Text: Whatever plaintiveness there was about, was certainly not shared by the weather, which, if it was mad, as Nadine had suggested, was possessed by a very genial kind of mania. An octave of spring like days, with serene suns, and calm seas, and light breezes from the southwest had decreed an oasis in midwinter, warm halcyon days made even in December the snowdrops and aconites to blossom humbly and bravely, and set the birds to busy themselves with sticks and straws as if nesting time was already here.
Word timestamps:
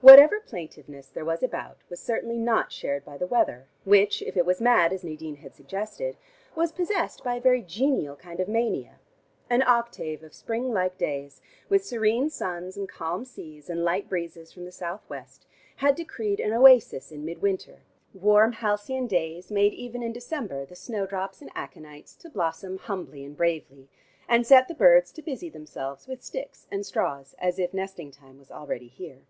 Whatever 0.00 0.38
plaintiveness 0.38 1.06
there 1.06 1.24
was 1.24 1.42
about, 1.42 1.78
was 1.88 1.98
certainly 1.98 2.36
not 2.36 2.70
shared 2.70 3.06
by 3.06 3.16
the 3.16 3.26
weather, 3.26 3.68
which, 3.84 4.20
if 4.20 4.36
it 4.36 4.44
was 4.44 4.60
mad, 4.60 4.92
as 4.92 5.02
Nadine 5.02 5.36
had 5.36 5.54
suggested, 5.54 6.18
was 6.54 6.72
possessed 6.72 7.24
by 7.24 7.36
a 7.36 7.40
very 7.40 7.62
genial 7.62 8.14
kind 8.14 8.38
of 8.38 8.46
mania. 8.46 8.98
An 9.48 9.62
octave 9.62 10.22
of 10.22 10.34
spring 10.34 10.74
like 10.74 10.98
days, 10.98 11.40
with 11.70 11.86
serene 11.86 12.28
suns, 12.28 12.76
and 12.76 12.86
calm 12.86 13.24
seas, 13.24 13.70
and 13.70 13.82
light 13.82 14.06
breezes 14.06 14.52
from 14.52 14.66
the 14.66 14.70
southwest 14.72 15.46
had 15.76 15.94
decreed 15.94 16.38
an 16.38 16.52
oasis 16.52 17.10
in 17.10 17.24
midwinter, 17.24 17.80
warm 18.12 18.52
halcyon 18.52 19.06
days 19.06 19.50
made 19.50 19.72
even 19.72 20.02
in 20.02 20.12
December 20.12 20.66
the 20.66 20.76
snowdrops 20.76 21.40
and 21.40 21.50
aconites 21.54 22.14
to 22.14 22.28
blossom 22.28 22.76
humbly 22.76 23.24
and 23.24 23.38
bravely, 23.38 23.88
and 24.28 24.46
set 24.46 24.68
the 24.68 24.74
birds 24.74 25.10
to 25.12 25.22
busy 25.22 25.48
themselves 25.48 26.06
with 26.06 26.22
sticks 26.22 26.66
and 26.70 26.84
straws 26.84 27.34
as 27.38 27.58
if 27.58 27.72
nesting 27.72 28.10
time 28.10 28.38
was 28.38 28.50
already 28.50 28.88
here. 28.88 29.20